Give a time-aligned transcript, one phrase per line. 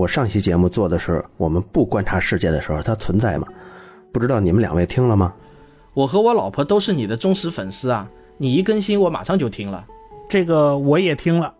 [0.00, 3.46] 我上期节目做的是我们不观察世界的时候，它存在吗？
[4.10, 5.30] 不知道你们两位听了吗？
[5.92, 8.08] 我和我老婆都是你的忠实粉丝啊，
[8.38, 9.84] 你一更新我马上就听了。
[10.26, 11.52] 这个我也听了。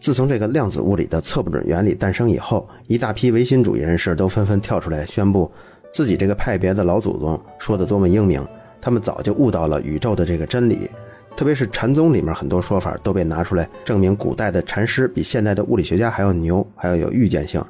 [0.00, 5.52] 自从这个量子物理的测不准原理诞生以后，一大批唯心主义人士都纷纷跳出来宣布，
[5.92, 8.42] 自己这个派别的老祖宗说的多么英明，
[8.80, 10.90] 他们早就悟到了宇宙的这个真理。
[11.38, 17.64] 特别是禅宗里面很多说法都被拿出来证明，古代的禅师比现代的物理学家还要牛，还要有预见性，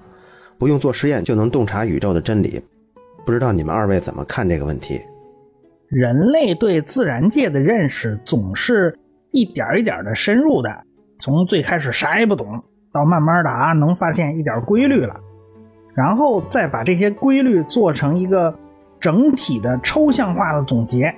[0.56, 2.59] 不用做实验就能洞察宇宙的真理。
[3.26, 4.98] 不知道你们二位怎么看这个问题？
[5.86, 8.98] 人类对自然界的认识总是
[9.32, 10.70] 一点一点的深入的，
[11.18, 15.14] 从最开始啥也不懂，到慢慢的啊能发现一点规律了，
[15.95, 18.59] 然后再把这些规律做成一个
[18.98, 21.14] 整体的抽象化的总结。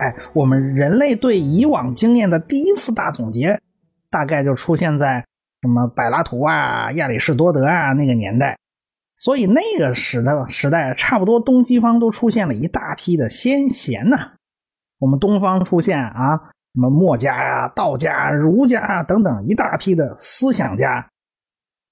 [0.00, 3.60] 哎，我们人类对以往经验的第一次大总结，
[4.10, 5.24] 大概就出现在
[5.60, 8.56] 什么柏拉图啊、亚里士多德啊那个年代。
[9.18, 14.32] 所以那个时的时代，差不多东西方都出现了一大批的先贤呐。
[14.98, 16.38] 我们东方出现啊，
[16.72, 21.10] 什么墨家呀、道家、儒家啊等等一大批的思想家。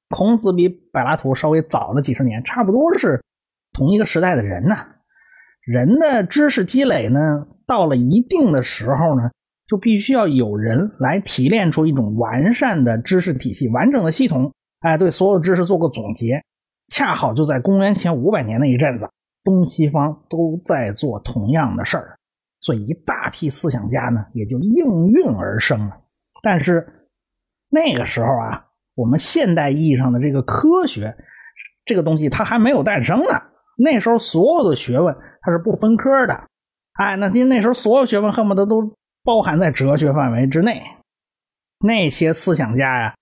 [0.09, 3.23] 孔子比柏拉图稍微早了几十年，差不多是
[3.75, 4.87] 同一个时代的人呐。
[5.67, 7.47] 人的知识积累呢？
[7.69, 9.31] 到了一定的时候呢，
[9.69, 16.43] 就必须要有人来提炼出一种完善的知识体系、完整的系统，哎，对所有知识做个总结。
[16.89, 19.07] 恰好就在公元前五百年那一阵子，
[19.45, 22.17] 东西方都在做同样的事儿，
[22.61, 25.99] 所以一大批思想家呢也就应运而生了。
[26.43, 27.11] 但是
[27.69, 31.15] 那个时候啊，我们现代意义上的这个科学
[31.85, 33.43] 这个东西它还没有诞生呢。
[33.77, 36.49] 那时候所有的学问它是不分科的。
[36.99, 40.83] 哎，那今那时候所有学问恨不得都包含在哲学范围之内。
[41.79, 43.15] 那些思想家呀，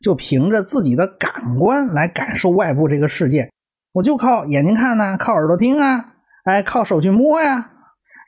[0.00, 3.50] 就凭着自己的感官来感受外部这个世界。
[3.92, 7.72] 我就靠眼睛看呢，靠耳朵听啊，哎，靠手去摸呀，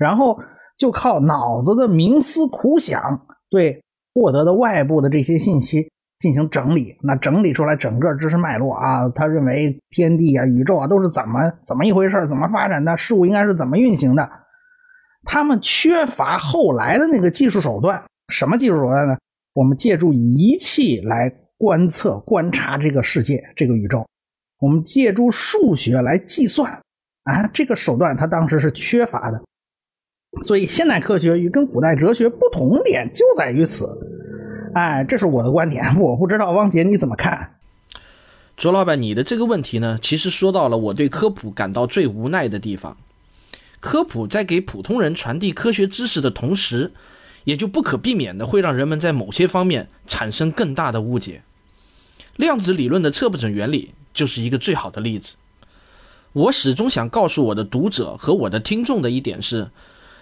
[0.00, 0.40] 然后
[0.77, 3.80] 就靠脑子的冥思苦想，对
[4.14, 6.96] 获得的外部的这些信息进行整理。
[7.05, 14.28] 那整理出来整个知识脉络啊，他认为天地啊、宇宙啊都是怎么怎么一回事怎么发展的，事物应该是怎么运行的。
[15.30, 18.02] 他们缺乏后来的那个技术手段，
[18.33, 19.14] 什么技术手段呢？
[19.52, 24.06] 我们借助仪器来观测、观察这个世界、这个宇宙，
[24.58, 26.72] 我们借助数学来计算，
[27.24, 29.38] 啊，这个手段他当时是缺乏的。
[30.44, 33.86] 所以，现代科学与跟古代哲学不同点就在于此。
[34.74, 37.56] 哎，这是我的观点，我不知道汪杰你怎么看？
[38.56, 42.96] 卓老板，你的这个问题呢，其实说到了我对科普感到最无奈的地方。
[43.80, 46.92] 科普在给普通人传递科学知识的同时，
[47.44, 51.42] 也就不可避免的会让人们在某些方面产生更大的误解。
[52.36, 55.34] 量子理论的测不准原理就是一个最好的例子。
[56.33, 59.70] 我始终想告诉我的读者和我的听众的一点是，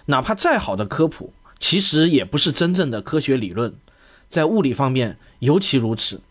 [0.05, 3.75] 哪怕再好的科普，其实也不是真正的科学理论，
[4.29, 6.21] 在物理方面尤其如此。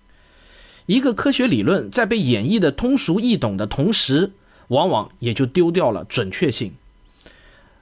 [0.86, 4.32] 一个科学理论在被演绎的通俗易懂的同时，
[4.68, 6.72] 往往也就丢掉了准确性。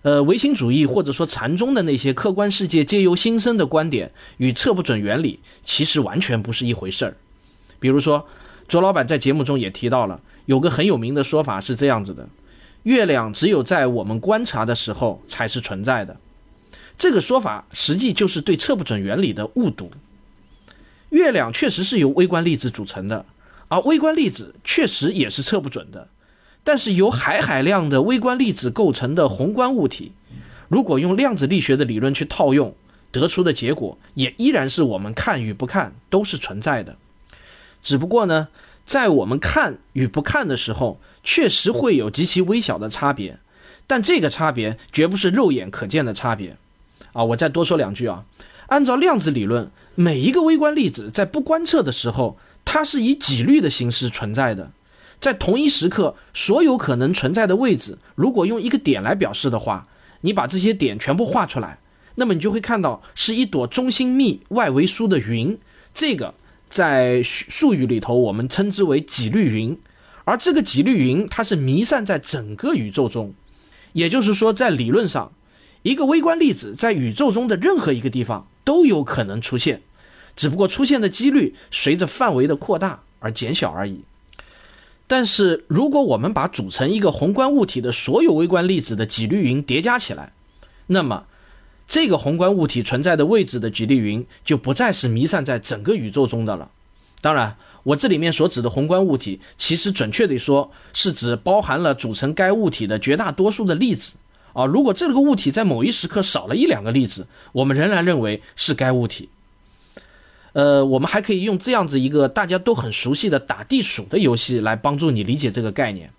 [0.04, 7.16] 呃，唯心主义或者说禅宗的那些客观世界皆由心生的观点与测不准原理，其实完全不是一回事儿。
[7.80, 8.28] 比如说，
[8.68, 12.28] 卓老板在节目中也提到了，有个很有名的说法是这样子的：
[12.82, 16.20] 月亮只有在我们观察的时候才是存在的。
[16.98, 19.90] 这个说法实际就是对测不准原理的误读。
[21.08, 23.24] 月亮确实是由微观粒子组成的，
[23.68, 26.10] 而微观粒子确实也是测不准的。
[26.64, 30.12] 但是由海海量的微观粒子构成的宏观物体，
[30.68, 32.74] 如果用量子力学的理论去套用，
[33.12, 36.96] 得出的结果也依然是我们看与不看都是存在的。
[37.82, 38.48] 只不过呢，
[38.86, 43.38] 在我们看与不看的时候，确实会有极其微小的差别，
[43.86, 46.56] 但这个差别绝不是肉眼可见的差别。
[47.12, 48.24] 啊，我再多说两句啊。
[48.68, 54.72] 按照量子理论，每一个微观粒子在不观测的时候，它是以几率的形式存在的。
[55.24, 59.88] 在同一时刻，所有可能存在的位置，如果用一个点来表示的话，
[60.20, 61.78] 你把这些点全部画出来，
[62.16, 65.58] 那么你就会看到是一朵中心密、外围疏的云。
[65.94, 66.34] 这个
[66.68, 69.74] 在术语里头我们称之为几率云。
[70.26, 73.32] 而这个几率云，它是弥散在整个宇宙中。
[73.94, 75.32] 也就是说，在理论上，
[75.80, 79.80] 一个微观粒子在宇宙中的任何一个地方都有可能出现，
[80.36, 84.02] 只不过出现的几率随着范围的扩大而减小而已。
[85.06, 90.32] 但是，如果我们把组成一个宏观物体的所有微观粒子的几率云叠加起来，
[90.86, 91.26] 那么
[91.86, 96.70] 这个宏观物体存在的位置的几率云就不再是弥散在整个宇宙中的了。
[97.20, 104.12] 当然，我这里面所指的宏观物体，其实准确地说，是指包含了组成该物体的绝大多数的粒子。
[104.54, 109.28] 啊，如果这个物体在某一时刻少了一两个粒子，我们仍然认为是该物体。
[110.54, 116.10] 呃，我们还可以用这样子一个大家都很熟悉的打地鼠的游戏来帮助你理解这个概念。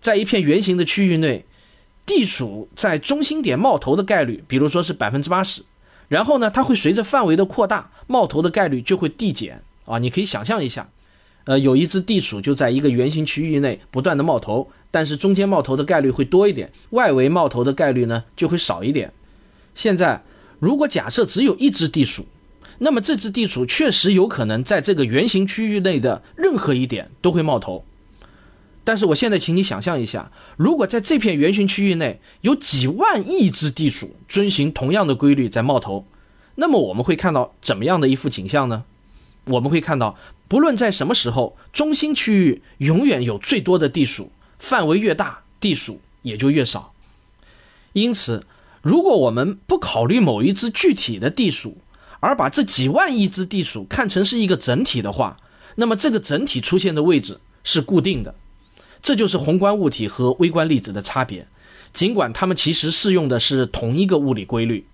[0.00, 1.44] 在一片圆形的区域内，
[2.06, 5.62] 地鼠在中心点冒头的概率，比如说是百分之八十，
[6.08, 9.62] 然后呢，它会随着范围的扩大，冒头的概率就会递减。
[9.84, 10.88] 啊，你可以想象一下，
[11.44, 19.12] 呃，有一只地鼠就在一个圆形区域内不断的冒头，但是中间冒头的概率会多一点，外围冒头的概率呢就会少一点。
[19.74, 20.22] 现在，
[20.58, 22.26] 如果假设只有一只地鼠，
[22.84, 27.84] 那么这只地鼠确实有可能在这个圆形区域内的任何一点都会冒头。
[28.82, 36.04] 但是我现在请你想象一下，如果在这片圆形区域内有几万亿只地鼠遵循同样的规律在冒头，
[36.56, 38.82] 那么我们会看到怎么样的一幅景象呢？
[39.44, 40.18] 我们会看到，
[40.48, 46.92] 不论在什么时候，中心区域永远有最多的地鼠，范围越大，地鼠也就越少。
[47.92, 48.44] 因此，
[48.82, 51.78] 如果我们不考虑某一只具体的地鼠，
[52.22, 55.36] 而把这几万亿只地鼠看成是一个整体的话，
[55.74, 58.32] 那么这个整体出现的位置是固定的。
[59.02, 61.48] 这就是宏观物体和微观粒子的差别，
[61.92, 64.86] 尽管它们其实适用的是同一个物理规律。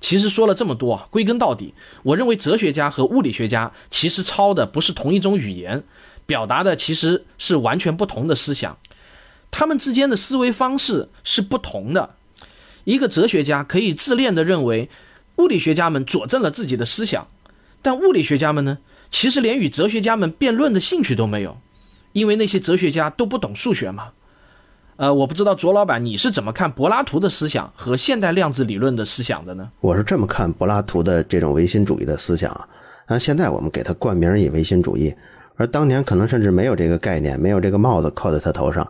[0.00, 1.74] 其实说了这么多啊，归根到底，
[2.04, 5.82] 我认为哲学家和物理学家其实抄的不是同一种语言，
[6.26, 8.78] 表达的其实是完全不同的思想，
[9.50, 12.14] 他们之间的思维方式是不同的。
[12.84, 14.88] 一个哲学家可以自恋地认为，
[15.42, 17.26] 物理学家们佐证了自己的思想，
[17.82, 18.78] 但物理学家们呢，
[19.10, 21.58] 其实连与哲学家们辩论的兴趣都没有，
[22.12, 24.10] 因为那些哲学家都不懂数学嘛。
[24.96, 29.68] 呃，我不知道卓老板你是怎么看柏拉图的思想和现代量子理论的思想的呢？
[29.80, 32.52] 我是这么看柏拉图的这种唯心主义的思想，
[33.06, 35.12] 啊，现在我们给他冠名以唯心主义，
[35.56, 38.86] 而当年可能甚至没有这个概念，没有这个帽子扣在他头上。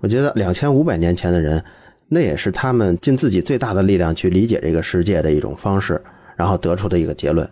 [0.00, 1.64] 我觉得两千五百年前的人，
[2.08, 6.00] 那也是他们尽自己最大的力量去理解这个世界的一种方式，
[6.36, 7.48] 然后得出的一个结论。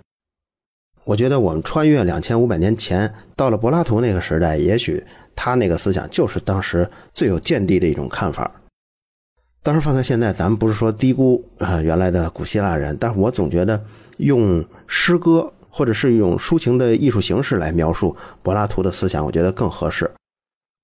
[1.04, 5.04] 我觉得我们穿越两千五百年前，到了柏拉图那个时代，也许。
[5.34, 8.52] 他那个思想就是当时最有见地的一种看法。
[9.62, 13.82] 当时放在现在，咱们不是说低估啊原来的古希腊人，但是我总觉得
[14.18, 20.08] 用诗歌或者是用抒情的艺术形式来描述柏拉图的思想，我觉得更合适。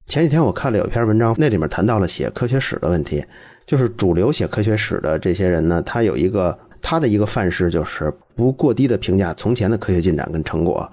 [0.08, 3.22] 前几天我看了有一篇文章，那里面谈到了写科学史的问题，
[3.66, 10.90] 就是主流写科学史的这些人呢，他有一个他的一个范式，就是不过低的评价从前的科学进展跟成果。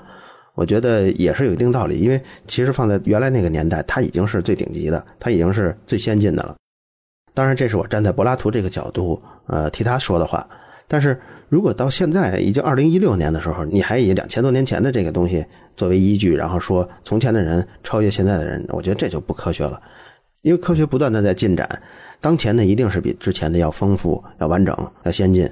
[0.53, 6.53] 我觉得也是有一定道理，因为其实放在原来那个年代，它已经是最顶级的，它已经是最先进的了。
[7.33, 10.45] 当然，这是我站在柏拉图这个角度，呃，替他说的话。
[10.87, 11.17] 但是
[11.49, 15.45] 如果到现在已经二零一六年的时候，你还以两千多年前的这个东西
[15.75, 19.79] 作为依据，然后说从前的人超越现在的人，我觉得这就不科学了。
[20.41, 21.67] 因为科学不断的在进展，
[22.21, 25.49] 当前的一定是比之前的要丰富、要完整、要先进。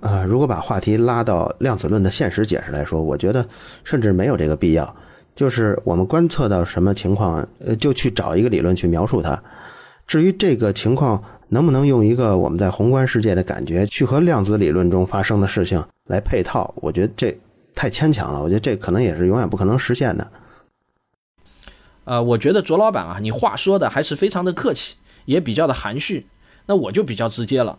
[0.00, 3.46] 啊，如果把话题拉到量子论的现实解释来说，我觉得
[3.82, 4.94] 甚至没有这个必要。
[5.34, 9.42] 就是我们观测到什么情况，呃，就去找一个理论去描述它。
[10.06, 17.36] 至于这个情况能不能用一个我们在宏观世界的感觉去和量子理论中发生的事情来配套，我觉得这
[17.74, 18.42] 太牵强了。
[18.42, 20.30] 我觉得这可能也是永远不可能实现的。
[22.04, 26.26] 呃，我觉得卓老板啊，你话说的还是非常的客气，也比较的含蓄。
[26.66, 27.78] 那我就比较直接了。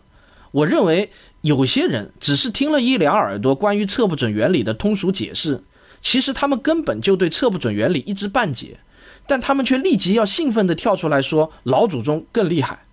[0.52, 1.10] 我认为
[1.42, 5.62] 有些人只是听了一两耳朵关于测不准原理的通俗解释，
[6.00, 8.78] 其实他们根本就对测不准原理一知半解，
[9.26, 12.85] 但他们却立即要兴奋地跳出来说老祖宗更厉害。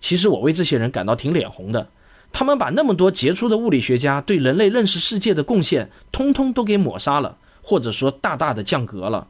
[0.00, 1.88] 其实我为这些人感到挺脸红的，
[2.32, 9.28] 他们把那么多杰出的物理学家对人类认识世界的贡献，通通都给抹杀了，或者说大大的降格了。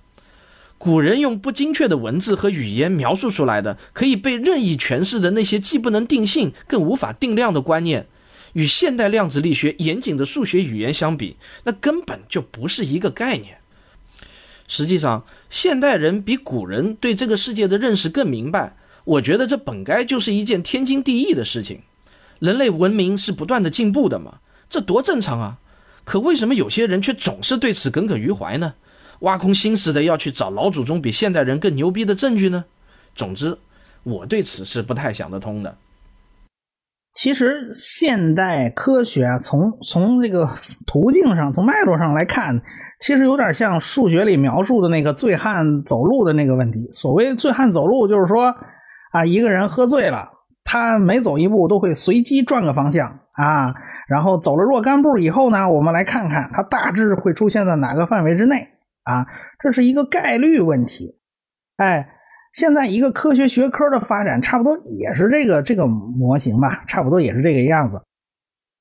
[0.78, 8.06] 古人用不精确的文字和语言描述出来的，可以被任意诠释的那些既不能定性，更无法定量的观念，
[8.52, 13.56] 与现代量子力学严谨的数学语言相比，那根本就不是一个概念。
[14.68, 21.80] 实际上，现代人比古人对这个世界的认识更明白，我觉得这本该就是一件天经地义的事情。
[22.40, 25.58] 人类文明是不断的进步的嘛，这多正常啊！
[26.04, 28.74] 可为什么有些人却总是对此耿耿于怀呢？
[29.20, 32.66] 挖空心思的要去找老祖宗比现代人更牛逼的证据呢？
[33.14, 33.56] 总之，
[34.02, 35.78] 我对此是不太想得通的。
[37.14, 40.50] 其实，现代科学从从这个
[40.86, 42.60] 途径上、从脉络上来看，
[43.00, 46.86] 其实有点像数学里描述的那个醉汉走路的那个问题。
[46.92, 48.54] 所谓醉汉走路，就是说
[49.16, 50.28] 啊，一个人喝醉了，
[50.62, 53.74] 他每走一步都会随机转个方向啊，
[54.08, 58.68] 然后走了若干步以后呢，我们来看看他大致会出现在哪个范围之内。
[59.04, 59.24] 啊，
[59.60, 61.18] 这是一个概率问题。
[61.76, 62.08] 哎，
[62.52, 68.02] 现在一个科学学科的发展，差不多也是这个这个模型吧，差不多也是这个样子。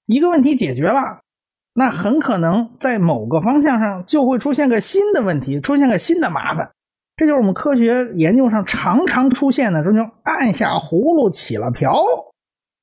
[0.07, 1.21] 一个问题解决了，
[1.75, 6.71] 那很可能在某个方向上就会出现个新的问题，出现个新的麻烦。
[7.17, 11.95] 这就是我们科学研究上常常出现的这种按下葫芦起了瓢。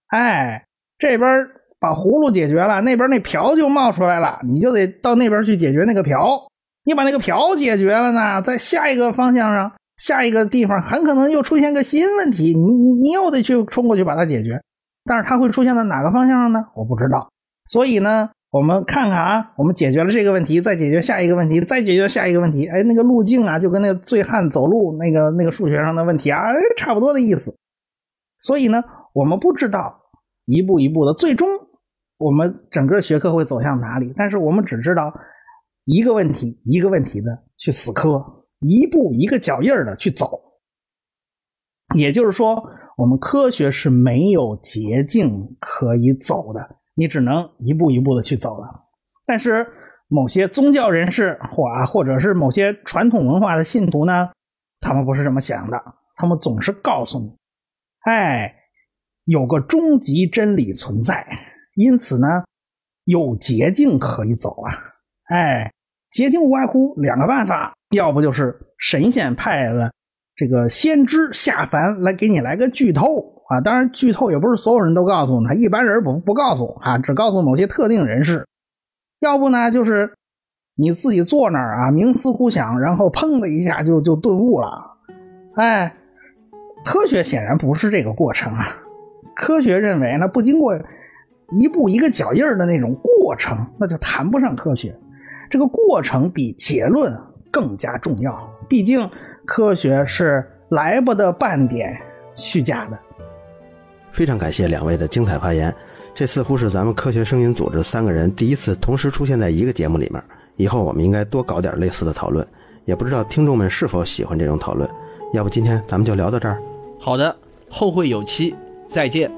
[0.08, 0.64] 哎，
[0.98, 1.46] 这边
[1.78, 6.48] 把葫芦解决了，那边那瓢就冒出来了，你就得到那边去解决那个瓢。
[6.84, 14.60] 你把那个瓢解决了呢，在下一个方向上，下一个地方很可能又出现个新问题，你你你又得去冲过去把它解决。
[15.04, 16.64] 但是它会出现在哪个方向上呢？
[16.74, 17.28] 我不知道。
[17.66, 22.66] 所以呢，我们看看啊，我们解决了这个问题，再解决下一个问题，再解决下一个问题。
[22.66, 27.56] 哎，那个路径啊，就跟那个醉汉走路那个那个数学上的问题啊，哎，差不多的意思。
[28.38, 30.02] 所以呢，我们不知道
[30.44, 31.48] 一步一步的，最终
[32.18, 35.14] 我们整个学科会走向哪里，但是我们只知道
[35.86, 38.22] 一个问题一个问题的去死磕，
[38.60, 40.28] 一步一个脚印的去走。
[41.94, 42.62] 也就是说，
[42.98, 46.76] 我们科学是没有捷径可以走的。
[46.94, 48.68] 你只能一步一步的去走了，
[49.24, 49.66] 但是
[50.08, 54.30] 某些宗教人士或啊，或者是某些传统文化的信徒呢，
[54.80, 55.82] 他们不是这么想的，
[56.16, 57.34] 他们总是告诉你，
[58.04, 58.54] 哎，
[59.24, 61.26] 有个终极真理存在，
[61.76, 62.44] 因此呢，
[63.04, 64.78] 有捷径可以走啊，
[65.30, 65.72] 哎，
[66.10, 69.90] 捷径无外乎两个办法，要不就是神仙派了
[70.36, 73.31] 这个先知下凡来给你来个剧透。
[73.52, 78.46] 啊，当然，剧透也不是所有人都告诉他，一般人不不告诉啊，只告诉某些特定人士。
[79.20, 80.14] 要不呢，就是
[80.74, 84.96] 你自己坐那儿啊，冥思苦想，然后砰的一下就就顿悟了。
[85.56, 85.94] 哎，
[86.82, 88.74] 科学显然不是这个过程啊。
[89.36, 90.74] 科学认为，那不经过
[91.50, 94.98] 一步一个脚印的那种过程，那就谈不上科学。
[95.50, 97.14] 这个过程比结论
[97.50, 99.10] 更加重要，毕竟
[99.44, 101.94] 科学是来不得半点
[102.34, 102.98] 虚假的。
[104.12, 105.74] 非常感谢两位的精彩发言，
[106.14, 110.22] 这似乎是咱们科学声音组织三个人第一次同时出现在一个节目里面。
[110.56, 112.46] 以后我们应该多搞点类似的讨论，
[112.84, 114.88] 也不知道听众们是否喜欢这种讨论。
[115.32, 116.62] 要不今天咱们就聊到这儿。
[117.00, 117.34] 好的，
[117.70, 118.54] 后会有期，
[118.86, 119.32] 再见。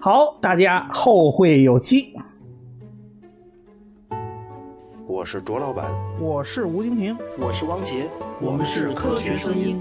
[0.00, 2.12] 好，大家后会有期。
[5.06, 8.06] 我是卓老板，我是吴京平，我是汪杰，
[8.40, 9.80] 我们是科学声音。